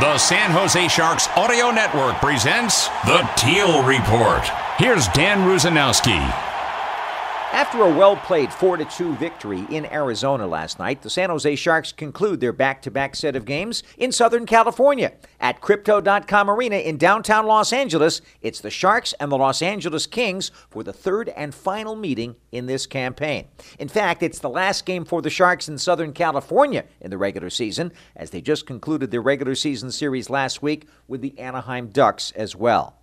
The 0.00 0.16
San 0.16 0.50
Jose 0.52 0.88
Sharks 0.88 1.28
Audio 1.36 1.70
Network 1.70 2.14
presents 2.22 2.88
the 3.04 3.28
Teal 3.36 3.82
Report. 3.82 4.42
Here's 4.78 5.06
Dan 5.08 5.40
Rusanowsky. 5.40 6.49
After 7.52 7.82
a 7.82 7.92
well 7.92 8.14
played 8.16 8.52
4 8.52 8.76
2 8.76 9.16
victory 9.16 9.66
in 9.70 9.84
Arizona 9.86 10.46
last 10.46 10.78
night, 10.78 11.02
the 11.02 11.10
San 11.10 11.30
Jose 11.30 11.56
Sharks 11.56 11.90
conclude 11.90 12.38
their 12.38 12.52
back 12.52 12.80
to 12.82 12.92
back 12.92 13.16
set 13.16 13.34
of 13.34 13.44
games 13.44 13.82
in 13.98 14.12
Southern 14.12 14.46
California. 14.46 15.12
At 15.40 15.60
Crypto.com 15.60 16.48
Arena 16.48 16.76
in 16.76 16.96
downtown 16.96 17.46
Los 17.46 17.72
Angeles, 17.72 18.20
it's 18.40 18.60
the 18.60 18.70
Sharks 18.70 19.14
and 19.14 19.32
the 19.32 19.36
Los 19.36 19.62
Angeles 19.62 20.06
Kings 20.06 20.52
for 20.70 20.84
the 20.84 20.92
third 20.92 21.28
and 21.30 21.52
final 21.52 21.96
meeting 21.96 22.36
in 22.52 22.66
this 22.66 22.86
campaign. 22.86 23.48
In 23.80 23.88
fact, 23.88 24.22
it's 24.22 24.38
the 24.38 24.48
last 24.48 24.86
game 24.86 25.04
for 25.04 25.20
the 25.20 25.28
Sharks 25.28 25.68
in 25.68 25.76
Southern 25.76 26.12
California 26.12 26.84
in 27.00 27.10
the 27.10 27.18
regular 27.18 27.50
season, 27.50 27.92
as 28.14 28.30
they 28.30 28.40
just 28.40 28.64
concluded 28.64 29.10
their 29.10 29.22
regular 29.22 29.56
season 29.56 29.90
series 29.90 30.30
last 30.30 30.62
week 30.62 30.86
with 31.08 31.20
the 31.20 31.36
Anaheim 31.36 31.88
Ducks 31.88 32.30
as 32.36 32.54
well. 32.54 32.99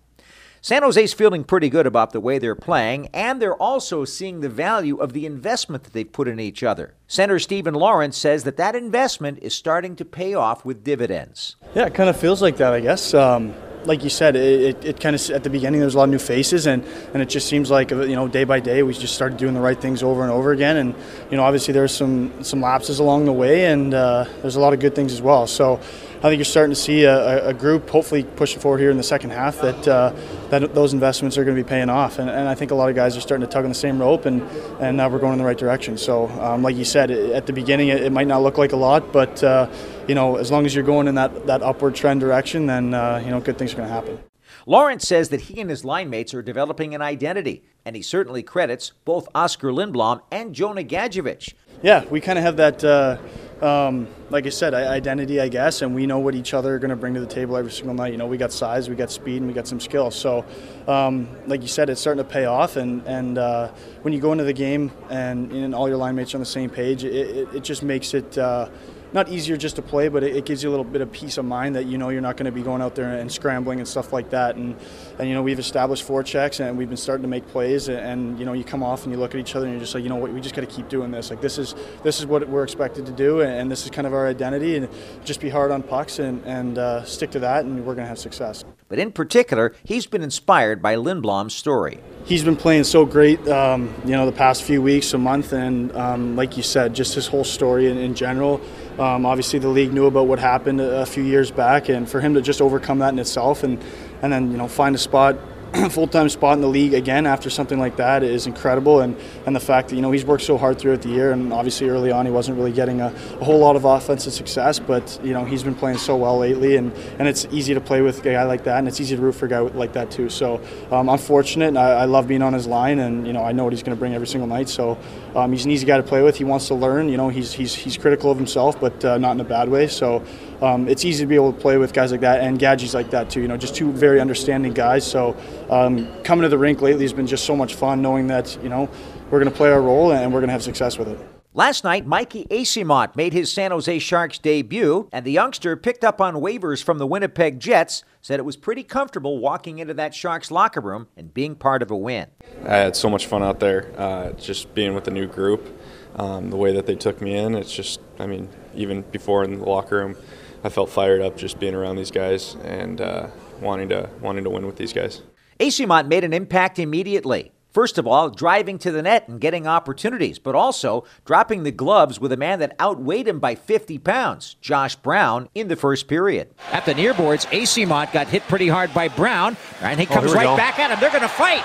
San 0.60 0.82
Jose's 0.82 1.12
feeling 1.12 1.44
pretty 1.44 1.68
good 1.68 1.86
about 1.86 2.12
the 2.12 2.20
way 2.20 2.38
they're 2.38 2.54
playing, 2.54 3.08
and 3.14 3.40
they're 3.40 3.54
also 3.54 4.04
seeing 4.04 4.40
the 4.40 4.48
value 4.48 4.96
of 4.96 5.12
the 5.12 5.24
investment 5.24 5.84
that 5.84 5.92
they've 5.92 6.12
put 6.12 6.28
in 6.28 6.40
each 6.40 6.62
other. 6.62 6.94
Center 7.06 7.38
Steven 7.38 7.74
Lorentz 7.74 8.18
says 8.18 8.44
that 8.44 8.56
that 8.56 8.74
investment 8.74 9.38
is 9.40 9.54
starting 9.54 9.94
to 9.96 10.04
pay 10.04 10.34
off 10.34 10.64
with 10.64 10.82
dividends. 10.82 11.56
Yeah, 11.74 11.86
it 11.86 11.94
kind 11.94 12.10
of 12.10 12.18
feels 12.18 12.42
like 12.42 12.56
that, 12.56 12.72
I 12.72 12.80
guess. 12.80 13.14
Um, 13.14 13.54
like 13.84 14.04
you 14.04 14.10
said, 14.10 14.36
it, 14.36 14.60
it, 14.60 14.84
it, 14.84 15.00
kind 15.00 15.14
of 15.14 15.30
at 15.30 15.44
the 15.44 15.50
beginning 15.50 15.80
there 15.80 15.86
was 15.86 15.94
a 15.94 15.98
lot 15.98 16.04
of 16.04 16.10
new 16.10 16.18
faces, 16.18 16.66
and, 16.66 16.84
and 17.12 17.22
it 17.22 17.28
just 17.28 17.48
seems 17.48 17.70
like 17.70 17.90
you 17.90 18.14
know 18.14 18.28
day 18.28 18.44
by 18.44 18.60
day 18.60 18.82
we 18.82 18.92
just 18.92 19.14
started 19.14 19.38
doing 19.38 19.54
the 19.54 19.60
right 19.60 19.80
things 19.80 20.02
over 20.02 20.22
and 20.22 20.30
over 20.30 20.52
again, 20.52 20.76
and 20.76 20.94
you 21.30 21.36
know 21.36 21.44
obviously 21.44 21.72
there's 21.72 21.94
some 21.94 22.42
some 22.42 22.60
lapses 22.60 22.98
along 22.98 23.24
the 23.24 23.32
way, 23.32 23.66
and 23.66 23.94
uh, 23.94 24.26
there's 24.42 24.56
a 24.56 24.60
lot 24.60 24.72
of 24.72 24.80
good 24.80 24.94
things 24.94 25.12
as 25.12 25.22
well. 25.22 25.46
So 25.46 25.80
I 26.18 26.22
think 26.22 26.38
you're 26.38 26.44
starting 26.44 26.74
to 26.74 26.80
see 26.80 27.04
a, 27.04 27.48
a 27.50 27.54
group 27.54 27.88
hopefully 27.88 28.24
pushing 28.24 28.58
forward 28.58 28.80
here 28.80 28.90
in 28.90 28.96
the 28.96 29.04
second 29.04 29.30
half 29.30 29.60
that 29.60 29.86
uh, 29.86 30.12
that 30.50 30.74
those 30.74 30.92
investments 30.92 31.38
are 31.38 31.44
going 31.44 31.56
to 31.56 31.62
be 31.62 31.68
paying 31.68 31.88
off, 31.88 32.18
and, 32.18 32.28
and, 32.28 32.48
I 32.48 32.56
think 32.56 32.72
a 32.72 32.74
lot 32.74 32.88
of 32.88 32.96
guys 32.96 33.16
are 33.16 33.20
starting 33.20 33.46
to 33.46 33.52
tug 33.52 33.64
on 33.64 33.68
the 33.68 33.74
same 33.76 34.00
rope, 34.00 34.26
and 34.26 34.42
and 34.80 34.96
now 34.96 35.08
we're 35.08 35.20
going 35.20 35.34
in 35.34 35.38
the 35.38 35.44
right 35.44 35.56
direction. 35.56 35.96
So 35.96 36.26
um, 36.40 36.62
like 36.62 36.74
you 36.74 36.84
said, 36.84 37.12
at 37.12 37.46
the 37.46 37.52
beginning 37.52 37.88
it, 37.88 38.02
it, 38.02 38.10
might 38.10 38.26
not 38.26 38.42
look 38.42 38.58
like 38.58 38.72
a 38.72 38.76
lot, 38.76 39.12
but 39.12 39.44
uh, 39.44 39.70
you 40.08 40.16
know 40.16 40.36
as 40.36 40.50
long 40.50 40.66
as 40.66 40.74
you're 40.74 40.82
going 40.82 41.06
in 41.06 41.14
that 41.14 41.46
that 41.46 41.62
upward 41.62 41.94
trend 41.94 42.18
direction, 42.18 42.66
then 42.66 42.94
uh, 42.94 43.22
you 43.24 43.30
know 43.30 43.38
good 43.38 43.56
things 43.56 43.72
are 43.74 43.76
going 43.76 43.88
to 43.88 43.94
happen. 43.94 44.18
Lorentz 44.66 45.06
says 45.06 45.28
that 45.28 45.42
he 45.42 45.60
and 45.60 45.70
his 45.70 45.84
line 45.84 46.10
mates 46.10 46.34
are 46.34 46.42
developing 46.42 46.94
an 46.96 47.00
identity, 47.00 47.62
and 47.84 47.94
he 47.94 48.02
certainly 48.02 48.42
credits 48.42 48.92
both 49.04 49.28
Oscar 49.34 49.70
Lindblom 49.70 50.20
and 50.32 50.52
Jonah 50.52 50.82
Gadjovich. 50.82 51.54
Yeah, 51.80 52.04
we 52.06 52.20
kind 52.20 52.38
of 52.38 52.44
have 52.44 52.56
that 52.56 52.82
uh, 52.82 53.18
um, 53.62 54.06
like 54.30 54.46
I 54.46 54.50
said, 54.50 54.74
identity, 54.74 55.40
I 55.40 55.48
guess, 55.48 55.82
and 55.82 55.94
we 55.94 56.06
know 56.06 56.18
what 56.18 56.34
each 56.34 56.54
other 56.54 56.74
are 56.74 56.78
going 56.78 56.90
to 56.90 56.96
bring 56.96 57.14
to 57.14 57.20
the 57.20 57.26
table 57.26 57.56
every 57.56 57.72
single 57.72 57.94
night. 57.94 58.12
You 58.12 58.18
know, 58.18 58.26
we 58.26 58.36
got 58.36 58.52
size, 58.52 58.88
we 58.88 58.94
got 58.94 59.10
speed, 59.10 59.38
and 59.38 59.46
we 59.46 59.52
got 59.52 59.66
some 59.66 59.80
skill. 59.80 60.10
So, 60.10 60.44
um, 60.86 61.28
like 61.46 61.62
you 61.62 61.68
said, 61.68 61.90
it's 61.90 62.00
starting 62.00 62.22
to 62.22 62.30
pay 62.30 62.44
off. 62.44 62.76
And 62.76 63.04
and 63.06 63.38
uh, 63.38 63.68
when 64.02 64.14
you 64.14 64.20
go 64.20 64.32
into 64.32 64.44
the 64.44 64.52
game 64.52 64.92
and, 65.10 65.50
and 65.52 65.74
all 65.74 65.88
your 65.88 65.96
line 65.96 66.14
mates 66.14 66.34
are 66.34 66.36
on 66.36 66.40
the 66.40 66.46
same 66.46 66.70
page, 66.70 67.04
it, 67.04 67.14
it, 67.14 67.54
it 67.56 67.64
just 67.64 67.82
makes 67.82 68.14
it. 68.14 68.38
Uh, 68.38 68.68
not 69.12 69.28
easier 69.28 69.56
just 69.56 69.76
to 69.76 69.82
play, 69.82 70.08
but 70.08 70.22
it, 70.22 70.36
it, 70.36 70.44
gives 70.44 70.62
you 70.62 70.68
a 70.68 70.72
little 70.72 70.84
bit 70.84 71.00
of 71.00 71.10
peace 71.10 71.38
of 71.38 71.44
mind 71.44 71.74
that 71.76 71.86
you 71.86 71.98
know 71.98 72.08
you're 72.10 72.20
not 72.20 72.36
going 72.36 72.46
to 72.46 72.52
be 72.52 72.62
going 72.62 72.82
out 72.82 72.94
there 72.94 73.18
and 73.18 73.30
scrambling 73.30 73.78
and 73.78 73.88
stuff 73.88 74.12
like 74.12 74.30
that. 74.30 74.56
And, 74.56 74.76
and 75.18 75.28
you 75.28 75.34
know 75.34 75.42
we've 75.42 75.58
established 75.58 76.02
four 76.02 76.22
checks 76.22 76.60
and 76.60 76.76
we've 76.76 76.88
been 76.88 76.96
starting 76.96 77.22
to 77.22 77.28
make 77.28 77.46
plays. 77.48 77.88
And, 77.88 77.98
and 77.98 78.38
you 78.38 78.44
know 78.44 78.52
you 78.52 78.64
come 78.64 78.82
off 78.82 79.04
and 79.04 79.12
you 79.12 79.18
look 79.18 79.34
at 79.34 79.40
each 79.40 79.54
other 79.54 79.66
and 79.66 79.74
you're 79.74 79.80
just 79.80 79.94
like, 79.94 80.02
you 80.02 80.08
know 80.08 80.16
what, 80.16 80.32
we 80.32 80.40
just 80.40 80.54
got 80.54 80.62
to 80.62 80.66
keep 80.66 80.88
doing 80.88 81.10
this. 81.10 81.30
Like 81.30 81.40
this 81.40 81.58
is 81.58 81.74
this 82.02 82.18
is 82.20 82.26
what 82.26 82.48
we're 82.48 82.64
expected 82.64 83.06
to 83.06 83.12
do, 83.12 83.40
and 83.40 83.70
this 83.70 83.84
is 83.84 83.90
kind 83.90 84.06
of 84.06 84.12
our 84.12 84.26
identity. 84.26 84.76
And 84.76 84.88
just 85.24 85.40
be 85.40 85.48
hard 85.48 85.70
on 85.70 85.82
pucks 85.82 86.18
and 86.18 86.44
and 86.44 86.78
uh, 86.78 87.04
stick 87.04 87.30
to 87.32 87.40
that, 87.40 87.64
and 87.64 87.78
we're 87.78 87.94
going 87.94 88.04
to 88.04 88.08
have 88.08 88.18
success. 88.18 88.64
But 88.88 88.98
in 88.98 89.12
particular, 89.12 89.74
he's 89.84 90.06
been 90.06 90.22
inspired 90.22 90.80
by 90.80 90.96
Lindblom's 90.96 91.54
story. 91.54 92.00
He's 92.24 92.42
been 92.42 92.56
playing 92.56 92.84
so 92.84 93.04
great, 93.04 93.46
um, 93.46 93.94
you 94.04 94.12
know, 94.12 94.24
the 94.24 94.32
past 94.32 94.62
few 94.62 94.80
weeks, 94.80 95.12
a 95.12 95.18
month, 95.18 95.52
and 95.52 95.94
um, 95.94 96.36
like 96.36 96.56
you 96.56 96.62
said, 96.62 96.94
just 96.94 97.14
his 97.14 97.26
whole 97.26 97.44
story 97.44 97.90
in, 97.90 97.98
in 97.98 98.14
general. 98.14 98.60
Um, 98.98 99.26
obviously, 99.26 99.60
the 99.60 99.68
league 99.68 99.92
knew 99.92 100.06
about 100.06 100.26
what 100.26 100.40
happened 100.40 100.80
a, 100.80 101.06
few 101.06 101.22
years 101.22 101.52
back, 101.52 101.88
and 101.88 102.08
for 102.08 102.20
him 102.20 102.34
to 102.34 102.42
just 102.42 102.60
overcome 102.60 102.98
that 102.98 103.12
in 103.12 103.18
itself, 103.18 103.62
and 103.62 103.82
and 104.22 104.32
then 104.32 104.50
you 104.50 104.56
know 104.56 104.66
find 104.66 104.94
a 104.94 104.98
spot 104.98 105.36
full-time 105.90 106.28
spot 106.28 106.54
in 106.54 106.62
the 106.62 106.68
league 106.68 106.94
again 106.94 107.26
after 107.26 107.50
something 107.50 107.78
like 107.78 107.96
that 107.96 108.22
is 108.22 108.46
incredible. 108.46 109.00
And, 109.00 109.16
and 109.46 109.54
the 109.54 109.60
fact 109.60 109.88
that 109.88 109.96
you 109.96 110.02
know 110.02 110.10
he's 110.10 110.24
worked 110.24 110.44
so 110.44 110.56
hard 110.56 110.78
throughout 110.78 111.02
the 111.02 111.10
year 111.10 111.32
and 111.32 111.52
obviously 111.52 111.88
early 111.88 112.10
on 112.10 112.24
he 112.26 112.32
wasn't 112.32 112.56
really 112.56 112.72
getting 112.72 113.00
a, 113.00 113.06
a, 113.06 113.44
whole 113.44 113.58
lot 113.58 113.76
of 113.76 113.84
offensive 113.84 114.32
success 114.32 114.78
but 114.78 115.20
you 115.22 115.32
know 115.32 115.44
he's 115.44 115.62
been 115.62 115.74
playing 115.74 115.98
so 115.98 116.16
well 116.16 116.38
lately 116.38 116.76
and, 116.76 116.92
and 117.18 117.28
it's 117.28 117.46
easy 117.50 117.74
to 117.74 117.80
play 117.80 118.00
with 118.00 118.20
a 118.20 118.22
guy 118.22 118.42
like 118.44 118.64
that 118.64 118.78
and 118.78 118.88
it's 118.88 119.00
easy 119.00 119.16
to 119.16 119.22
root 119.22 119.34
for 119.34 119.46
a 119.46 119.48
guy 119.48 119.58
like 119.58 119.92
that 119.92 120.10
too. 120.10 120.28
So 120.28 120.60
um, 120.90 121.08
I'm 121.08 121.18
fortunate 121.18 121.68
and 121.68 121.78
I, 121.78 122.00
I, 122.00 122.04
love 122.04 122.26
being 122.28 122.42
on 122.42 122.52
his 122.52 122.66
line 122.66 122.98
and 122.98 123.26
you 123.26 123.32
know 123.32 123.44
I 123.44 123.52
know 123.52 123.64
what 123.64 123.72
he's 123.72 123.82
going 123.82 123.96
to 123.96 124.00
bring 124.00 124.14
every 124.14 124.26
single 124.26 124.48
night. 124.48 124.68
So 124.68 124.98
um, 125.34 125.52
he's 125.52 125.64
an 125.64 125.70
easy 125.70 125.86
guy 125.86 125.96
to 125.96 126.02
play 126.02 126.22
with. 126.22 126.36
He 126.36 126.44
wants 126.44 126.68
to 126.68 126.74
learn. 126.74 127.08
You 127.08 127.16
know 127.16 127.28
he's, 127.28 127.52
he's, 127.52 127.74
he's 127.74 127.96
critical 127.96 128.30
of 128.30 128.38
himself 128.38 128.80
but 128.80 129.04
uh, 129.04 129.18
not 129.18 129.32
in 129.32 129.40
a 129.40 129.44
bad 129.44 129.68
way. 129.68 129.86
So 129.88 130.24
um, 130.62 130.88
it's 130.88 131.04
easy 131.04 131.24
to 131.24 131.28
be 131.28 131.34
able 131.34 131.52
to 131.52 131.60
play 131.60 131.76
with 131.78 131.92
guys 131.92 132.10
like 132.10 132.20
that 132.20 132.40
and 132.40 132.58
Gadgy's 132.58 132.94
like 132.94 133.10
that 133.10 133.30
too. 133.30 133.40
You 133.40 133.48
know, 133.48 133.56
just 133.56 133.74
two 133.74 133.92
very 133.92 134.20
understanding 134.20 134.72
guys. 134.72 135.08
So 135.08 135.36
um, 135.70 136.22
coming 136.22 136.42
to 136.42 136.48
the 136.48 136.58
rink 136.58 136.80
lately 136.80 137.04
has 137.04 137.12
been 137.12 137.26
just 137.26 137.44
so 137.44 137.56
much 137.56 137.74
fun, 137.74 138.02
knowing 138.02 138.26
that 138.28 138.58
you 138.62 138.68
know 138.68 138.88
we're 139.30 139.38
going 139.38 139.50
to 139.50 139.56
play 139.56 139.70
our 139.70 139.82
role 139.82 140.12
and 140.12 140.32
we're 140.32 140.40
going 140.40 140.48
to 140.48 140.52
have 140.52 140.62
success 140.62 140.98
with 140.98 141.08
it. 141.08 141.18
Last 141.54 141.82
night, 141.82 142.06
Mikey 142.06 142.44
Eyssimont 142.50 143.16
made 143.16 143.32
his 143.32 143.50
San 143.50 143.72
Jose 143.72 143.98
Sharks 143.98 144.38
debut, 144.38 145.08
and 145.10 145.24
the 145.24 145.32
youngster 145.32 145.76
picked 145.76 146.04
up 146.04 146.20
on 146.20 146.34
waivers 146.34 146.84
from 146.84 146.98
the 146.98 147.06
Winnipeg 147.06 147.58
Jets, 147.58 148.04
said 148.20 148.38
it 148.38 148.44
was 148.44 148.56
pretty 148.56 148.84
comfortable 148.84 149.38
walking 149.38 149.78
into 149.78 149.92
that 149.94 150.14
Sharks 150.14 150.50
locker 150.50 150.80
room 150.80 151.08
and 151.16 151.34
being 151.34 151.56
part 151.56 151.82
of 151.82 151.90
a 151.90 151.96
win. 151.96 152.28
I 152.64 152.76
had 152.76 152.94
so 152.94 153.10
much 153.10 153.26
fun 153.26 153.42
out 153.42 153.58
there, 153.58 153.90
uh, 153.96 154.32
just 154.34 154.72
being 154.74 154.94
with 154.94 155.04
the 155.04 155.10
new 155.10 155.26
group. 155.26 155.66
Um, 156.14 156.50
the 156.50 156.56
way 156.56 156.72
that 156.74 156.86
they 156.86 156.94
took 156.94 157.20
me 157.20 157.34
in, 157.34 157.54
it's 157.54 157.74
just, 157.74 158.00
I 158.20 158.26
mean, 158.26 158.48
even 158.74 159.02
before 159.02 159.42
in 159.42 159.58
the 159.58 159.64
locker 159.64 159.96
room, 159.96 160.16
I 160.64 160.68
felt 160.68 160.90
fired 160.90 161.20
up 161.20 161.36
just 161.36 161.60
being 161.60 161.74
around 161.74 161.96
these 161.96 162.10
guys 162.10 162.56
and 162.64 163.00
uh, 163.00 163.28
wanting 163.60 163.88
to 163.90 164.08
wanting 164.20 164.44
to 164.44 164.50
win 164.50 164.66
with 164.66 164.76
these 164.76 164.92
guys. 164.92 165.22
Eyssimont 165.60 166.08
made 166.08 166.24
an 166.24 166.32
impact 166.32 166.78
immediately. 166.78 167.52
First 167.70 167.98
of 167.98 168.06
all, 168.06 168.30
driving 168.30 168.78
to 168.78 168.90
the 168.90 169.02
net 169.02 169.28
and 169.28 169.40
getting 169.40 169.66
opportunities, 169.66 170.38
but 170.38 170.54
also 170.54 171.04
dropping 171.24 171.62
the 171.62 171.70
gloves 171.70 172.18
with 172.18 172.32
a 172.32 172.36
man 172.36 172.60
that 172.60 172.74
outweighed 172.80 173.28
him 173.28 173.40
by 173.40 173.54
50 173.54 173.98
pounds, 173.98 174.56
Josh 174.60 174.96
Brown, 174.96 175.48
in 175.54 175.68
the 175.68 175.76
first 175.76 176.08
period. 176.08 176.54
At 176.72 176.86
the 176.86 176.94
near 176.94 177.12
boards, 177.12 177.44
Eyssimont 177.46 178.12
got 178.12 178.26
hit 178.26 178.42
pretty 178.44 178.68
hard 178.68 178.92
by 178.94 179.08
Brown, 179.08 179.56
and 179.82 180.00
he 180.00 180.06
oh, 180.06 180.14
comes 180.14 180.32
oh, 180.32 180.34
right 180.34 180.44
go. 180.44 180.56
back 180.56 180.78
at 180.78 180.90
him. 180.90 180.98
They're 180.98 181.10
going 181.10 181.22
to 181.22 181.28
fight. 181.28 181.62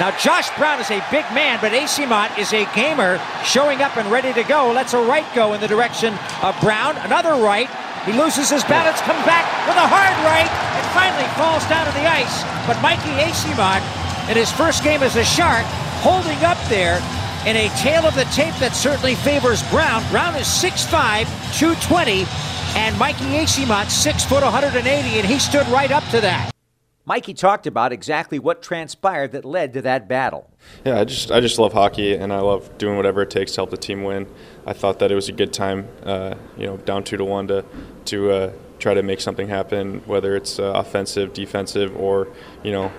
Now, 0.00 0.10
Josh 0.18 0.54
Brown 0.58 0.80
is 0.80 0.90
a 0.90 1.02
big 1.10 1.24
man, 1.32 1.58
but 1.62 1.72
Eyssimont 1.72 2.36
is 2.36 2.52
a 2.52 2.66
gamer 2.74 3.18
showing 3.44 3.80
up 3.80 3.96
and 3.96 4.10
ready 4.10 4.32
to 4.34 4.42
go. 4.42 4.70
Let's 4.70 4.92
a 4.92 5.02
right 5.02 5.24
go 5.34 5.54
in 5.54 5.60
the 5.60 5.68
direction 5.68 6.12
of 6.42 6.60
Brown. 6.60 6.98
Another 6.98 7.42
right. 7.42 7.70
He 8.06 8.12
loses 8.12 8.48
his 8.48 8.62
balance, 8.62 9.00
comes 9.00 9.24
back 9.26 9.42
with 9.66 9.74
a 9.74 9.82
hard 9.82 10.14
right, 10.22 10.46
and 10.46 10.86
finally 10.94 11.26
falls 11.34 11.66
down 11.66 11.86
to 11.86 11.92
the 11.98 12.06
ice. 12.06 12.46
But 12.64 12.80
Mikey 12.80 13.10
Eyssimont, 13.18 13.82
in 14.30 14.36
his 14.36 14.50
first 14.52 14.84
game 14.84 15.02
as 15.02 15.16
a 15.16 15.24
Shark, 15.24 15.66
holding 16.06 16.38
up 16.44 16.56
there 16.68 17.02
in 17.46 17.56
a 17.56 17.68
tail 17.76 18.06
of 18.06 18.14
the 18.14 18.24
tape 18.26 18.54
that 18.62 18.76
certainly 18.76 19.16
favors 19.16 19.60
Brown. 19.70 20.08
Brown 20.10 20.36
is 20.36 20.46
6'5", 20.46 21.26
220, 21.58 22.26
and 22.78 22.96
Mikey 22.96 23.24
Eyssimont, 23.42 23.90
6 23.90 24.24
foot 24.24 24.44
180, 24.44 24.86
and 25.18 25.26
he 25.26 25.40
stood 25.40 25.66
right 25.66 25.90
up 25.90 26.04
to 26.10 26.20
that. 26.20 26.55
Mikey 27.08 27.34
talked 27.34 27.68
about 27.68 27.92
exactly 27.92 28.40
what 28.40 28.60
transpired 28.62 29.30
that 29.30 29.44
led 29.44 29.72
to 29.74 29.82
that 29.82 30.08
battle. 30.08 30.50
Yeah, 30.84 31.00
I 31.00 31.04
just 31.04 31.30
I 31.30 31.38
just 31.38 31.56
love 31.56 31.72
hockey 31.72 32.14
and 32.16 32.32
I 32.32 32.40
love 32.40 32.76
doing 32.78 32.96
whatever 32.96 33.22
it 33.22 33.30
takes 33.30 33.52
to 33.52 33.58
help 33.58 33.70
the 33.70 33.76
team 33.76 34.02
win. 34.02 34.26
I 34.66 34.72
thought 34.72 34.98
that 34.98 35.12
it 35.12 35.14
was 35.14 35.28
a 35.28 35.32
good 35.32 35.52
time, 35.52 35.86
uh, 36.02 36.34
you 36.58 36.66
know, 36.66 36.78
down 36.78 37.04
two 37.04 37.16
to 37.16 37.24
one 37.24 37.46
to 37.46 37.64
to 38.06 38.30
uh, 38.32 38.52
try 38.80 38.92
to 38.92 39.04
make 39.04 39.20
something 39.20 39.46
happen, 39.46 40.02
whether 40.06 40.34
it's 40.34 40.58
uh, 40.58 40.72
offensive, 40.74 41.32
defensive, 41.32 41.96
or 41.96 42.26
you 42.64 42.72
know, 42.72 42.90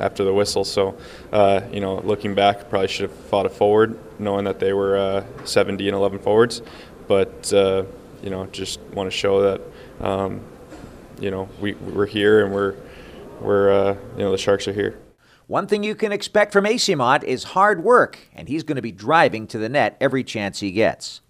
after 0.00 0.24
the 0.24 0.34
whistle. 0.34 0.64
So, 0.64 0.98
uh, 1.32 1.60
you 1.72 1.80
know, 1.80 2.00
looking 2.00 2.34
back, 2.34 2.68
probably 2.68 2.88
should 2.88 3.10
have 3.10 3.18
fought 3.26 3.46
it 3.46 3.52
forward, 3.52 3.96
knowing 4.18 4.44
that 4.46 4.58
they 4.58 4.72
were 4.72 4.96
uh, 4.96 5.44
70 5.44 5.86
and 5.86 5.96
11 5.96 6.18
forwards, 6.18 6.62
but 7.06 7.52
uh, 7.52 7.84
you 8.24 8.30
know, 8.30 8.46
just 8.46 8.80
want 8.92 9.06
to 9.08 9.16
show 9.16 9.42
that, 9.42 9.60
um, 10.00 10.40
you 11.20 11.30
know, 11.30 11.48
we 11.60 11.74
we're 11.74 12.06
here 12.06 12.44
and 12.44 12.52
we're 12.52 12.74
we're 13.40 13.70
uh, 13.70 13.96
you 14.16 14.22
know 14.24 14.30
the 14.30 14.38
Sharks 14.38 14.68
are 14.68 14.72
here. 14.72 14.98
One 15.46 15.66
thing 15.66 15.82
you 15.82 15.96
can 15.96 16.12
expect 16.12 16.52
from 16.52 16.64
Eyssimont 16.64 17.24
is 17.24 17.42
hard 17.42 17.82
work, 17.82 18.18
and 18.34 18.48
he's 18.48 18.62
going 18.62 18.76
to 18.76 18.82
be 18.82 18.92
driving 18.92 19.46
to 19.48 19.58
the 19.58 19.68
net 19.68 19.96
every 20.00 20.22
chance 20.22 20.60
he 20.60 20.70
gets. 20.70 21.22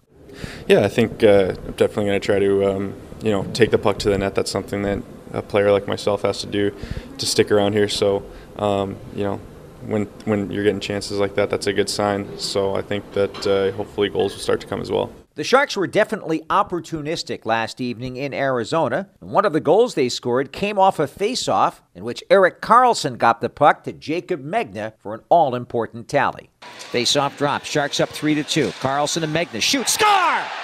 Yeah, 0.67 0.85
I 0.85 0.89
think 0.89 1.23
uh, 1.23 1.55
I'm 1.65 1.71
definitely 1.73 2.05
going 2.05 2.21
to 2.21 2.25
try 2.25 2.39
to 2.39 2.71
um, 2.71 2.93
you 3.23 3.31
know 3.31 3.43
take 3.53 3.71
the 3.71 3.77
puck 3.77 3.99
to 3.99 4.09
the 4.09 4.17
net. 4.17 4.35
That's 4.35 4.51
something 4.51 4.83
that 4.83 5.01
a 5.33 5.41
player 5.41 5.71
like 5.71 5.87
myself 5.87 6.21
has 6.21 6.39
to 6.41 6.47
do 6.47 6.75
to 7.17 7.25
stick 7.25 7.51
around 7.51 7.73
here. 7.73 7.89
So 7.89 8.23
um, 8.57 8.97
you 9.15 9.23
know 9.23 9.37
when 9.85 10.05
when 10.25 10.51
you're 10.51 10.63
getting 10.63 10.79
chances 10.79 11.17
like 11.19 11.35
that, 11.35 11.49
that's 11.49 11.67
a 11.67 11.73
good 11.73 11.89
sign. 11.89 12.37
So 12.37 12.75
I 12.75 12.81
think 12.81 13.11
that 13.13 13.47
uh, 13.47 13.71
hopefully 13.71 14.09
goals 14.09 14.33
will 14.33 14.41
start 14.41 14.61
to 14.61 14.67
come 14.67 14.81
as 14.81 14.91
well. 14.91 15.11
The 15.35 15.45
Sharks 15.45 15.77
were 15.77 15.87
definitely 15.87 16.41
opportunistic 16.49 17.45
last 17.45 17.79
evening 17.79 18.17
in 18.17 18.33
Arizona. 18.33 19.09
One 19.21 19.45
of 19.45 19.53
the 19.53 19.61
goals 19.61 19.95
they 19.95 20.09
scored 20.09 20.51
came 20.51 20.77
off 20.77 20.99
a 20.99 21.07
face-off 21.07 21.81
in 21.95 22.03
which 22.03 22.21
Erik 22.29 22.61
Karlsson 22.61 23.17
got 23.17 23.39
the 23.39 23.47
puck 23.47 23.85
to 23.85 23.93
Jacob 23.93 24.43
Megna 24.43 24.91
for 24.99 25.13
an 25.13 25.21
all-important 25.29 26.09
tally. 26.09 26.49
Face-off 26.61 27.37
drop. 27.37 27.63
Sharks 27.63 28.01
up 28.01 28.09
three 28.09 28.35
to 28.35 28.43
two. 28.43 28.67
Karlsson 28.81 29.23
and 29.23 29.33
Megna 29.33 29.61
shoot. 29.61 29.87
Score! 29.87 30.60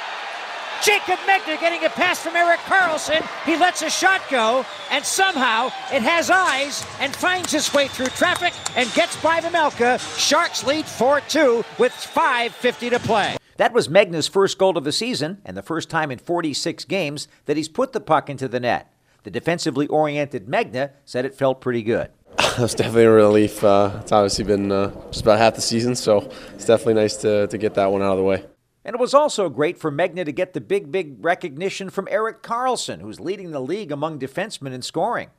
Jacob 0.84 1.20
Megna 1.28 1.60
getting 1.60 1.84
a 1.86 1.90
pass 1.90 2.20
from 2.20 2.36
Erik 2.36 2.60
Karlsson. 2.62 3.26
He 3.46 3.58
lets 3.58 3.82
a 3.82 3.90
shot 3.90 4.22
go, 4.30 4.66
and 4.92 5.04
somehow 5.04 5.68
it 5.92 6.02
has 6.02 6.30
eyes 6.30 6.86
and 7.00 7.16
finds 7.16 7.54
its 7.54 7.74
way 7.74 7.88
through 7.88 8.08
traffic 8.08 8.54
and 8.76 8.92
gets 8.94 9.22
by 9.22 9.40
Vejmelka. 9.40 10.00
Sharks 10.18 10.64
lead 10.66 10.86
4 10.86 11.22
2 11.22 11.64
with 11.78 11.92
5.50 11.92 12.90
to 12.92 13.00
play. 13.00 13.38
That 13.58 13.74
was 13.74 13.88
Megna's 13.88 14.28
first 14.28 14.58
goal 14.58 14.78
of 14.78 14.84
the 14.84 14.92
season 14.92 15.42
and 15.44 15.58
the 15.58 15.64
first 15.64 15.90
time 15.90 16.12
in 16.12 16.20
46 16.20 16.86
games 16.86 17.28
that 17.46 17.58
he's 17.58 17.70
put 17.70 17.92
the 17.92 18.00
puck 18.00 18.30
into 18.30 18.48
the 18.48 18.60
net. 18.60 18.94
The 19.24 19.32
defensively 19.32 19.88
oriented 19.88 20.46
Megna 20.46 20.92
said 21.06 21.26
it 21.26 21.34
felt 21.34 21.60
pretty 21.62 21.84
good. 21.84 22.12
It's 22.60 22.74
definitely 22.74 23.04
a 23.04 23.12
relief. 23.12 23.64
Uh, 23.64 24.00
it's 24.02 24.12
obviously 24.12 24.44
been 24.44 24.72
uh, 24.72 24.92
just 25.12 25.22
about 25.22 25.38
half 25.38 25.54
the 25.54 25.62
season, 25.62 25.96
so 25.96 26.28
it's 26.56 26.66
definitely 26.66 26.96
nice 26.96 27.16
to, 27.18 27.46
to 27.46 27.58
get 27.58 27.76
that 27.76 27.92
one 27.92 28.02
out 28.02 28.14
of 28.14 28.18
the 28.18 28.24
way. 28.24 28.46
And 28.88 28.94
it 28.94 29.02
was 29.02 29.14
also 29.14 29.50
great 29.50 29.78
for 29.78 29.92
Megna 29.92 30.24
to 30.24 30.32
get 30.32 30.54
the 30.54 30.62
big, 30.62 30.94
big 30.94 31.18
recognition 31.20 31.90
from 31.90 32.08
Erik 32.10 32.42
Karlsson, 32.42 33.02
who's 33.02 33.20
leading 33.20 33.52
the 33.52 33.60
league 33.60 33.92
among 33.92 34.18
defensemen 34.18 34.72
in 34.72 34.82
scoring. 34.82 35.30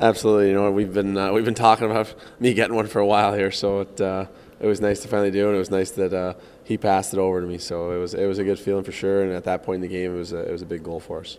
Absolutely, 0.00 0.48
you 0.48 0.54
know 0.54 0.70
we've 0.72 0.92
been 0.92 1.16
uh, 1.16 1.32
we've 1.32 1.44
been 1.44 1.54
talking 1.54 1.88
about 1.88 2.12
me 2.40 2.52
getting 2.52 2.74
one 2.74 2.88
for 2.88 2.98
a 2.98 3.06
while 3.06 3.32
here, 3.32 3.50
so 3.50 3.80
it 3.80 4.00
uh, 4.00 4.26
it 4.60 4.66
was 4.66 4.80
nice 4.80 5.00
to 5.00 5.08
finally 5.08 5.30
do, 5.30 5.46
and 5.46 5.54
it 5.54 5.58
was 5.58 5.70
nice 5.70 5.92
that 5.92 6.12
uh, 6.12 6.34
he 6.64 6.76
passed 6.76 7.14
it 7.14 7.18
over 7.18 7.40
to 7.40 7.46
me. 7.46 7.58
So 7.58 7.92
it 7.92 7.98
was 7.98 8.12
it 8.12 8.26
was 8.26 8.38
a 8.38 8.44
good 8.44 8.58
feeling 8.58 8.84
for 8.84 8.92
sure. 8.92 9.22
And 9.22 9.32
at 9.32 9.44
that 9.44 9.62
point 9.62 9.76
in 9.76 9.82
the 9.82 9.88
game, 9.88 10.12
it 10.12 10.18
was 10.18 10.32
a, 10.32 10.40
it 10.40 10.50
was 10.50 10.62
a 10.62 10.66
big 10.66 10.82
goal 10.82 10.98
for 10.98 11.20
us. 11.20 11.38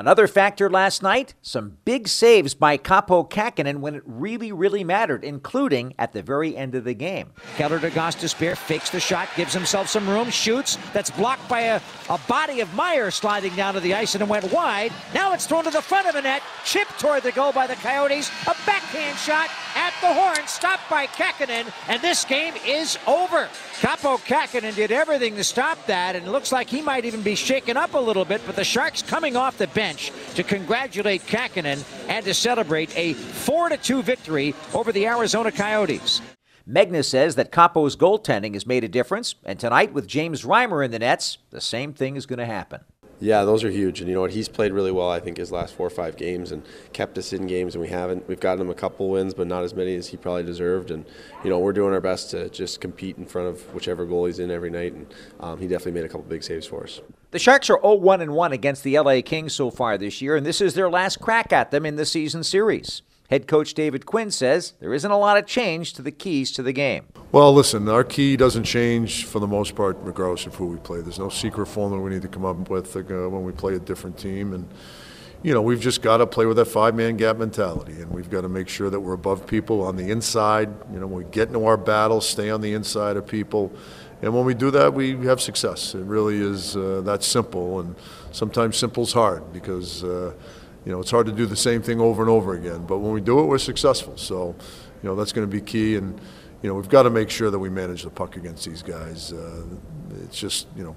Another 0.00 0.26
factor 0.26 0.70
last 0.70 1.02
night 1.02 1.34
some 1.42 1.76
big 1.84 2.08
saves 2.08 2.54
by 2.54 2.78
Kaapo 2.78 3.28
Kähkönen 3.28 3.80
when 3.80 3.94
it 3.94 4.02
really, 4.06 4.50
really 4.50 4.82
mattered, 4.82 5.22
including 5.22 5.92
at 5.98 6.14
the 6.14 6.22
very 6.22 6.56
end 6.56 6.74
of 6.74 6.84
the 6.84 6.94
game. 6.94 7.32
Keller 7.58 7.78
DeGostisbehere 7.78 8.56
fakes 8.56 8.88
the 8.88 8.98
shot, 8.98 9.28
gives 9.36 9.52
himself 9.52 9.90
some 9.90 10.08
room, 10.08 10.30
shoots. 10.30 10.78
That's 10.94 11.10
blocked 11.10 11.46
by 11.50 11.60
a, 11.60 11.82
a 12.08 12.18
body 12.26 12.60
of 12.60 12.74
Meier 12.74 13.10
sliding 13.10 13.54
down 13.56 13.74
to 13.74 13.80
the 13.80 13.92
ice 13.92 14.14
and 14.14 14.22
it 14.22 14.28
went 14.28 14.50
wide. 14.50 14.90
Now 15.12 15.34
it's 15.34 15.44
thrown 15.44 15.64
to 15.64 15.70
the 15.70 15.82
front 15.82 16.08
of 16.08 16.14
the 16.14 16.22
net, 16.22 16.42
chipped 16.64 16.98
toward 16.98 17.22
the 17.22 17.32
goal 17.32 17.52
by 17.52 17.66
the 17.66 17.74
Coyotes. 17.74 18.30
A 18.46 18.56
backhand 18.64 19.18
shot 19.18 19.50
at 19.76 19.92
the 20.00 20.14
horn, 20.14 20.46
stopped 20.46 20.88
by 20.88 21.08
Kähkönen, 21.08 21.70
and 21.88 22.00
this 22.00 22.24
game 22.24 22.54
is 22.66 22.98
over. 23.06 23.50
Kaapo 23.80 24.18
Kähkönen 24.24 24.74
did 24.74 24.92
everything 24.92 25.36
to 25.36 25.44
stop 25.44 25.84
that, 25.86 26.16
and 26.16 26.26
it 26.26 26.30
looks 26.30 26.52
like 26.52 26.70
he 26.70 26.80
might 26.80 27.04
even 27.04 27.20
be 27.20 27.34
shaken 27.34 27.76
up 27.76 27.92
a 27.92 27.98
little 27.98 28.24
bit, 28.24 28.40
but 28.46 28.56
the 28.56 28.64
Sharks 28.64 29.02
coming 29.02 29.36
off 29.36 29.58
the 29.58 29.66
bench 29.68 29.89
to 29.96 30.42
congratulate 30.42 31.22
Kähkönen 31.26 31.84
and 32.08 32.24
to 32.24 32.34
celebrate 32.34 32.96
a 32.96 33.14
4-2 33.14 34.02
victory 34.02 34.54
over 34.74 34.92
the 34.92 35.06
Arizona 35.06 35.50
Coyotes. 35.50 36.20
Megna 36.68 37.04
says 37.04 37.34
that 37.34 37.50
Kaapo's 37.50 37.96
goaltending 37.96 38.54
has 38.54 38.66
made 38.66 38.84
a 38.84 38.88
difference, 38.88 39.34
and 39.44 39.58
tonight 39.58 39.92
with 39.92 40.06
James 40.06 40.44
Reimer 40.44 40.84
in 40.84 40.90
the 40.90 40.98
nets, 40.98 41.38
the 41.50 41.60
same 41.60 41.92
thing 41.92 42.16
is 42.16 42.26
going 42.26 42.38
to 42.38 42.46
happen. 42.46 42.80
Yeah, 43.20 43.44
those 43.44 43.62
are 43.64 43.70
huge, 43.70 44.00
and 44.00 44.08
you 44.08 44.14
know 44.14 44.22
what? 44.22 44.30
He's 44.30 44.48
played 44.48 44.72
really 44.72 44.90
well. 44.90 45.10
I 45.10 45.20
think 45.20 45.36
his 45.36 45.52
last 45.52 45.74
four 45.74 45.86
or 45.86 45.90
five 45.90 46.16
games, 46.16 46.52
and 46.52 46.62
kept 46.94 47.18
us 47.18 47.34
in 47.34 47.46
games, 47.46 47.74
and 47.74 47.82
we 47.82 47.88
haven't. 47.88 48.26
We've 48.26 48.40
gotten 48.40 48.62
him 48.62 48.70
a 48.70 48.74
couple 48.74 49.10
wins, 49.10 49.34
but 49.34 49.46
not 49.46 49.62
as 49.62 49.74
many 49.74 49.94
as 49.94 50.08
he 50.08 50.16
probably 50.16 50.42
deserved. 50.42 50.90
And 50.90 51.04
you 51.44 51.50
know, 51.50 51.58
we're 51.58 51.74
doing 51.74 51.92
our 51.92 52.00
best 52.00 52.30
to 52.30 52.48
just 52.48 52.80
compete 52.80 53.18
in 53.18 53.26
front 53.26 53.48
of 53.48 53.74
whichever 53.74 54.06
goal 54.06 54.24
he's 54.24 54.38
in 54.38 54.50
every 54.50 54.70
night. 54.70 54.94
And 54.94 55.14
um, 55.38 55.58
he 55.58 55.66
definitely 55.66 55.92
made 55.92 56.06
a 56.06 56.08
couple 56.08 56.22
big 56.22 56.42
saves 56.42 56.66
for 56.66 56.84
us. 56.84 57.02
The 57.32 57.38
Sharks 57.38 57.70
are 57.70 57.78
0-1 57.78 58.22
and 58.22 58.32
1 58.32 58.52
against 58.52 58.82
the 58.82 58.98
LA 58.98 59.20
Kings 59.22 59.52
so 59.52 59.70
far 59.70 59.98
this 59.98 60.20
year, 60.22 60.34
and 60.34 60.44
this 60.44 60.60
is 60.60 60.74
their 60.74 60.90
last 60.90 61.20
crack 61.20 61.52
at 61.52 61.70
them 61.70 61.84
in 61.84 61.96
the 61.96 62.06
season 62.06 62.42
series. 62.42 63.02
Head 63.30 63.46
coach 63.46 63.74
David 63.74 64.06
Quinn 64.06 64.32
says 64.32 64.74
there 64.80 64.92
isn't 64.92 65.10
a 65.10 65.16
lot 65.16 65.38
of 65.38 65.46
change 65.46 65.92
to 65.92 66.02
the 66.02 66.10
keys 66.10 66.50
to 66.50 66.64
the 66.64 66.72
game. 66.72 67.06
Well, 67.30 67.54
listen, 67.54 67.88
our 67.88 68.02
key 68.02 68.36
doesn't 68.36 68.64
change 68.64 69.24
for 69.24 69.38
the 69.38 69.46
most 69.46 69.76
part, 69.76 69.96
regardless 70.00 70.46
of 70.46 70.56
who 70.56 70.66
we 70.66 70.78
play. 70.78 71.00
There's 71.00 71.20
no 71.20 71.28
secret 71.28 71.66
formula 71.66 72.02
we 72.02 72.10
need 72.10 72.22
to 72.22 72.28
come 72.28 72.44
up 72.44 72.68
with 72.68 72.96
uh, 72.96 73.02
when 73.02 73.44
we 73.44 73.52
play 73.52 73.76
a 73.76 73.78
different 73.78 74.18
team. 74.18 74.52
And, 74.52 74.68
you 75.44 75.54
know, 75.54 75.62
we've 75.62 75.80
just 75.80 76.02
got 76.02 76.16
to 76.16 76.26
play 76.26 76.44
with 76.44 76.56
that 76.56 76.64
five 76.64 76.96
man 76.96 77.16
gap 77.16 77.36
mentality. 77.36 78.02
And 78.02 78.10
we've 78.10 78.28
got 78.28 78.40
to 78.40 78.48
make 78.48 78.68
sure 78.68 78.90
that 78.90 78.98
we're 78.98 79.12
above 79.12 79.46
people 79.46 79.80
on 79.82 79.94
the 79.94 80.10
inside. 80.10 80.68
You 80.92 80.98
know, 80.98 81.06
when 81.06 81.24
we 81.24 81.30
get 81.30 81.46
into 81.46 81.64
our 81.66 81.76
battles, 81.76 82.28
stay 82.28 82.50
on 82.50 82.60
the 82.60 82.72
inside 82.72 83.16
of 83.16 83.28
people. 83.28 83.72
And 84.22 84.34
when 84.34 84.44
we 84.44 84.54
do 84.54 84.72
that, 84.72 84.92
we 84.92 85.16
have 85.26 85.40
success. 85.40 85.94
It 85.94 86.02
really 86.02 86.38
is 86.38 86.76
uh, 86.76 87.02
that 87.04 87.22
simple. 87.22 87.78
And 87.78 87.94
sometimes 88.32 88.76
simple's 88.76 89.12
hard 89.12 89.52
because. 89.52 90.02
Uh, 90.02 90.32
you 90.84 90.92
know, 90.92 91.00
it's 91.00 91.10
hard 91.10 91.26
to 91.26 91.32
do 91.32 91.46
the 91.46 91.56
same 91.56 91.82
thing 91.82 92.00
over 92.00 92.22
and 92.22 92.30
over 92.30 92.54
again. 92.54 92.86
But 92.86 92.98
when 92.98 93.12
we 93.12 93.20
do 93.20 93.40
it, 93.40 93.44
we're 93.44 93.58
successful. 93.58 94.16
So, 94.16 94.54
you 95.02 95.08
know, 95.08 95.14
that's 95.14 95.32
going 95.32 95.48
to 95.48 95.50
be 95.50 95.60
key. 95.60 95.96
And, 95.96 96.18
you 96.62 96.68
know, 96.68 96.74
we've 96.74 96.88
got 96.88 97.02
to 97.02 97.10
make 97.10 97.30
sure 97.30 97.50
that 97.50 97.58
we 97.58 97.68
manage 97.68 98.02
the 98.02 98.10
puck 98.10 98.36
against 98.36 98.64
these 98.64 98.82
guys. 98.82 99.32
Uh, 99.32 99.64
it's 100.24 100.38
just, 100.38 100.68
you 100.76 100.84
know, 100.84 100.96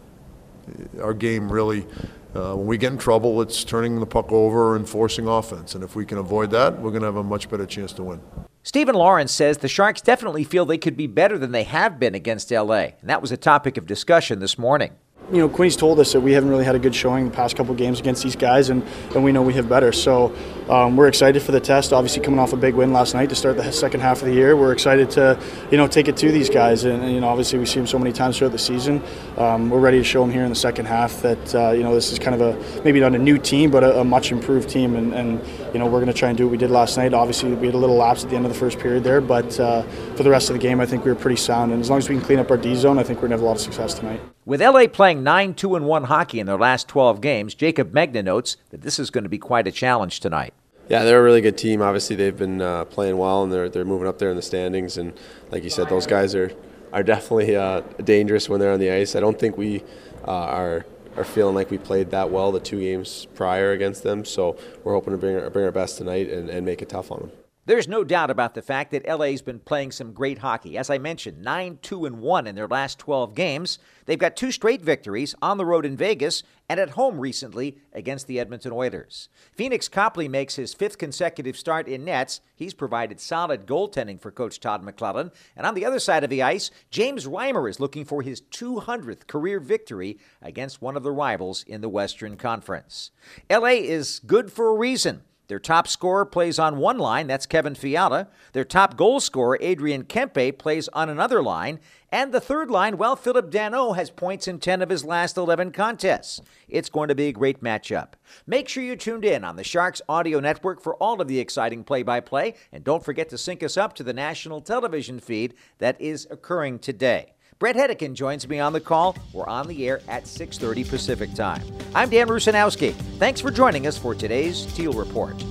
our 1.02 1.14
game 1.14 1.52
really, 1.52 1.86
uh, 2.34 2.56
when 2.56 2.66
we 2.66 2.78
get 2.78 2.94
in 2.94 2.98
trouble, 2.98 3.42
it's 3.42 3.64
turning 3.64 4.00
the 4.00 4.06
puck 4.06 4.32
over 4.32 4.76
and 4.76 4.88
forcing 4.88 5.28
offense. 5.28 5.76
And 5.76 5.84
if 5.84 5.96
we 5.96 6.06
can 6.06 6.18
avoid 6.18 6.52
that, 6.52 6.80
we're 6.80 6.92
going 6.92 7.02
to 7.02 7.08
have 7.08 7.18
a 7.18 7.24
much 7.24 7.50
better 7.50 7.66
chance 7.66 7.92
to 7.94 8.04
win. 8.04 8.22
Steven 8.66 8.96
Lorentz 8.96 9.34
says 9.34 9.58
the 9.58 9.68
Sharks 9.68 10.00
definitely 10.00 10.46
feel 10.46 10.66
they 10.66 10.78
could 10.78 10.96
be 10.96 11.08
better 11.08 11.38
than 11.38 11.52
they 11.52 11.64
have 11.64 12.00
been 12.00 12.16
against 12.16 12.50
LA. 12.50 12.92
And 13.02 13.10
that 13.10 13.22
was 13.22 13.34
a 13.34 13.38
topic 13.38 13.76
of 13.76 13.86
discussion 13.86 14.40
this 14.40 14.58
morning 14.58 14.92
you 15.32 15.38
know, 15.38 15.50
Quinn's 15.50 15.76
told 15.76 16.00
us 16.00 16.14
that 16.14 16.22
we 16.22 16.34
haven't 16.34 16.50
really 16.50 16.66
had 16.66 16.76
a 16.76 16.80
good 16.80 16.94
showing 16.94 17.26
the 17.26 17.32
past 17.32 17.56
couple 17.56 17.74
games 17.74 18.00
against 18.00 18.24
these 18.24 18.36
guys, 18.36 18.70
and, 18.70 18.84
and 19.16 19.24
we 19.24 19.32
know 19.32 19.42
we 19.42 19.54
have 19.54 19.70
better. 19.70 19.92
So 19.92 20.36
um, 20.74 20.98
we're 20.98 21.08
excited 21.08 21.44
for 21.44 21.52
the 21.52 21.60
test. 21.60 21.94
Obviously, 21.94 22.24
coming 22.24 22.40
off 22.40 22.52
a 22.52 22.58
big 22.58 22.74
win 22.74 22.92
last 22.92 23.14
night 23.14 23.30
to 23.30 23.36
start 23.36 23.58
the 23.58 23.72
second 23.72 24.00
half 24.00 24.24
of 24.24 24.28
the 24.28 24.34
year, 24.34 24.58
we're 24.58 24.72
excited 24.72 25.08
to, 25.12 25.40
you 25.70 25.78
know, 25.78 25.86
take 25.86 26.08
it 26.08 26.18
to 26.18 26.32
these 26.32 26.50
guys. 26.50 26.84
And, 26.84 27.04
and 27.04 27.14
you 27.14 27.22
know, 27.22 27.28
obviously, 27.28 27.60
we 27.60 27.68
see 27.68 27.76
them 27.76 27.86
so 27.86 28.00
many 28.00 28.12
times 28.12 28.40
throughout 28.40 28.54
the 28.54 28.58
season. 28.58 29.00
Um, 29.38 29.70
we're 29.70 29.80
ready 29.80 30.00
to 30.00 30.04
show 30.04 30.22
them 30.22 30.32
here 30.32 30.44
in 30.44 30.50
the 30.50 30.56
second 30.56 30.88
half 30.88 31.22
that 31.22 31.54
uh, 31.54 31.72
you 31.74 31.84
know 31.84 31.94
this 31.94 32.12
is 32.12 32.18
kind 32.18 32.34
of 32.34 32.42
a 32.42 32.84
maybe 32.84 33.00
not 33.00 33.14
a 33.14 33.20
new 33.20 33.38
team, 33.38 33.70
but 33.70 33.84
a, 33.84 34.00
a 34.00 34.04
much 34.04 34.32
improved 34.32 34.68
team. 34.68 34.96
And, 34.96 35.14
and 35.14 35.40
you 35.74 35.80
know, 35.80 35.86
we're 35.86 36.00
going 36.00 36.08
to 36.08 36.14
try 36.14 36.30
and 36.30 36.38
do 36.38 36.46
what 36.46 36.52
we 36.52 36.58
did 36.58 36.72
last 36.72 36.98
night. 36.98 37.14
Obviously, 37.14 37.54
we 37.54 37.68
had 37.68 37.76
a 37.76 37.78
little 37.78 37.98
lapse 37.98 38.24
at 38.24 38.32
the 38.32 38.36
end 38.36 38.46
of 38.46 38.52
the 38.52 38.58
first 38.58 38.80
period 38.80 39.04
there, 39.04 39.22
but 39.22 39.60
uh, 39.60 39.84
for 40.16 40.24
the 40.24 40.32
rest 40.32 40.50
of 40.50 40.56
the 40.56 40.60
game, 40.60 40.80
I 40.80 40.88
think 40.88 41.06
we 41.06 41.12
were 41.12 41.20
pretty 41.20 41.38
sound. 41.38 41.72
And 41.72 41.82
as 41.82 41.90
long 41.92 42.00
as 42.00 42.10
we 42.10 42.16
can 42.16 42.26
clean 42.26 42.40
up 42.40 42.50
our 42.50 42.58
D 42.58 42.74
zone, 42.74 42.98
I 42.98 43.04
think 43.04 43.18
we're 43.18 43.28
going 43.28 43.32
to 43.32 43.36
have 43.38 43.44
a 43.44 43.46
lot 43.46 43.58
of 43.58 43.62
success 43.62 43.94
tonight. 43.94 44.22
With 44.44 44.60
LA 44.60 44.88
playing 44.88 45.22
9 45.22 45.54
2 45.54 45.76
and 45.76 45.86
1 45.86 46.06
hockey 46.06 46.40
in 46.40 46.48
their 46.48 46.58
last 46.58 46.88
12 46.88 47.22
games, 47.22 47.54
Jacob 47.54 47.94
Megna 47.94 48.24
notes 48.24 48.58
that 48.72 48.82
this 48.82 48.98
is 48.98 49.12
going 49.12 49.24
to 49.24 49.30
be 49.30 49.38
quite 49.38 49.68
a 49.68 49.72
challenge 49.72 50.20
tonight. 50.20 50.56
Yeah, 50.90 51.04
they're 51.04 51.20
a 51.20 51.24
really 51.24 51.42
good 51.42 51.58
team. 51.58 51.82
Obviously, 51.82 52.16
they've 52.16 52.38
been 52.38 52.62
uh, 52.62 52.86
playing 52.86 53.18
well 53.18 53.44
and 53.44 53.52
they're, 53.52 53.70
they're 53.70 53.86
moving 53.86 54.08
up 54.08 54.20
there 54.20 54.30
in 54.30 54.36
the 54.36 54.42
standings. 54.42 54.98
And 54.98 55.14
like 55.50 55.64
you 55.64 55.70
said, 55.70 55.90
those 55.90 56.06
guys 56.06 56.36
are, 56.36 56.52
are 56.92 57.04
definitely 57.04 57.56
uh, 57.56 57.82
dangerous 58.04 58.50
when 58.50 58.60
they're 58.60 58.74
on 58.74 58.80
the 58.80 58.92
ice. 58.92 59.16
I 59.16 59.20
don't 59.22 59.40
think 59.40 59.58
we 59.58 59.84
uh, 60.28 60.32
are 60.32 60.86
are 61.16 61.24
feeling 61.24 61.54
like 61.54 61.70
we 61.70 61.78
played 61.78 62.10
that 62.12 62.32
well 62.32 62.52
the 62.52 62.60
two 62.60 62.80
games 62.80 63.28
prior 63.36 63.72
against 63.72 64.04
them. 64.04 64.26
So 64.26 64.58
we're 64.84 64.94
hoping 64.94 65.14
to 65.14 65.18
bring 65.18 65.36
our, 65.36 65.50
bring 65.50 65.66
our 65.66 65.72
best 65.72 65.98
tonight 65.98 66.30
and, 66.30 66.50
and 66.50 66.66
make 66.66 66.82
it 66.82 66.90
tough 66.90 67.12
on 67.12 67.20
them. 67.20 67.43
There's 67.66 67.88
no 67.88 68.04
doubt 68.04 68.30
about 68.30 68.56
the 68.56 68.62
fact 68.62 68.92
that 68.92 69.08
LA's 69.08 69.42
been 69.42 69.60
playing 69.60 69.94
some 69.94 70.12
great 70.12 70.40
hockey. 70.40 70.78
As 70.78 70.90
I 70.90 70.98
mentioned, 70.98 71.42
9 71.42 71.80
2 71.82 72.06
and 72.06 72.20
1 72.20 72.46
in 72.46 72.56
their 72.56 72.68
last 72.68 73.00
12 73.00 73.34
games. 73.34 73.80
They've 74.06 74.20
got 74.20 74.36
two 74.36 74.52
straight 74.52 74.82
victories 74.82 75.34
on 75.42 75.58
the 75.58 75.66
road 75.66 75.86
in 75.86 75.96
Vegas 75.96 76.44
and 76.68 76.78
at 76.78 76.90
home 76.90 77.22
recently 77.22 77.78
against 77.94 78.28
the 78.28 78.38
Edmonton 78.38 78.74
Oilers. 78.74 79.30
Pheonix 79.58 79.90
Copley 79.90 80.28
makes 80.28 80.56
his 80.56 80.74
fifth 80.74 80.98
consecutive 80.98 81.56
start 81.58 81.88
in 81.88 82.04
nets. 82.04 82.42
He's 82.54 82.74
provided 82.74 83.22
solid 83.22 83.66
goaltending 83.66 84.20
for 84.20 84.30
coach 84.30 84.60
Todd 84.60 84.84
McLellan. 84.84 85.32
And 85.56 85.66
on 85.66 85.74
the 85.74 85.86
other 85.86 86.00
side 86.00 86.26
of 86.26 86.30
the 86.30 86.44
ice, 86.44 86.70
James 86.92 87.28
Reimer 87.28 87.70
is 87.70 87.80
looking 87.80 88.04
for 88.04 88.24
his 88.24 88.42
200th 88.42 89.26
career 89.28 89.62
victory 89.62 90.20
against 90.42 90.82
one 90.82 90.98
of 90.98 91.04
the 91.04 91.14
rivals 91.14 91.64
in 91.64 91.80
the 91.80 91.88
Western 91.88 92.36
Conference. 92.36 93.12
LA 93.50 93.68
is 93.68 94.20
good 94.20 94.52
for 94.52 94.68
a 94.68 94.76
reason. 94.76 95.22
Their 95.48 95.60
top 95.60 95.88
scorer 95.88 96.26
plays 96.26 96.58
on 96.58 96.78
one 96.78 96.98
line, 96.98 97.28
that's 97.28 97.46
Kevin 97.46 97.76
Fiala. 97.76 98.30
Their 98.54 98.64
top 98.64 98.96
goal 98.96 99.20
scorer, 99.20 99.58
Adrian 99.60 100.04
Kempe, 100.06 100.58
plays 100.58 100.88
on 100.90 101.10
another 101.10 101.44
line. 101.44 101.80
And 102.10 102.32
the 102.32 102.40
third 102.40 102.72
line, 102.72 102.98
well, 102.98 103.16
Phillip 103.16 103.52
Danault 103.52 103.96
has 103.96 104.10
points 104.10 104.48
in 104.48 104.60
10 104.60 104.82
of 104.82 104.90
his 104.90 105.04
last 105.04 105.36
11 105.36 105.72
contests. 105.72 106.40
It's 106.70 106.90
going 106.90 107.10
to 107.10 107.16
be 107.16 107.28
a 107.28 107.34
great 107.34 107.62
matchup. 107.62 108.14
Make 108.48 108.70
sure 108.70 108.84
you 108.84 108.96
tuned 108.96 109.26
in 109.26 109.44
on 109.44 109.58
the 109.58 109.64
Sharks 109.64 110.02
Audio 110.08 110.40
Network 110.40 110.82
for 110.82 110.96
all 110.96 111.20
of 111.20 111.28
the 111.28 111.40
exciting 111.40 111.84
play 111.84 112.04
by 112.04 112.20
play. 112.20 112.54
And 112.72 112.84
don't 112.84 113.04
forget 113.04 113.30
to 113.30 113.38
sync 113.38 113.64
us 113.64 113.76
up 113.76 113.94
to 113.96 114.04
the 114.04 114.14
national 114.14 114.62
television 114.62 115.20
feed 115.20 115.56
that 115.80 116.00
is 116.00 116.28
occurring 116.32 116.80
today. 116.80 117.33
Bret 117.60 117.76
Hedican 117.76 118.14
joins 118.14 118.48
me 118.48 118.60
on 118.60 118.74
the 118.74 118.82
call. 118.82 119.16
We're 119.32 119.48
on 119.48 119.68
the 119.68 119.88
air 119.88 120.02
at 120.08 120.28
6:30 120.28 120.90
Pacific 120.90 121.34
Time. 121.34 121.62
I'm 121.96 122.10
Dan 122.10 122.28
Rusanowsky. 122.28 122.94
Thanks 123.20 123.42
for 123.42 123.52
joining 123.52 123.88
us 123.88 123.98
for 123.98 124.14
today's 124.16 124.66
Teal 124.74 124.94
Report. 124.94 125.42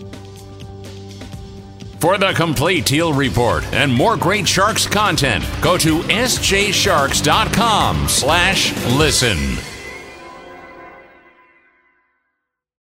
For 2.01 2.19
the 2.19 2.33
complete 2.33 2.87
Teal 2.87 3.13
Report 3.13 3.65
and 3.73 3.93
more 3.93 4.17
great 4.17 4.49
Sharks 4.49 4.87
content, 4.89 5.45
go 5.61 5.79
to 5.79 6.01
sjsharks.com 6.01 8.09
slash 8.09 8.73
listen. 8.97 9.72